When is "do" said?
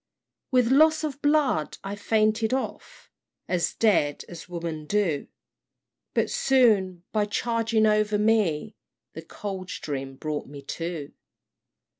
4.87-5.27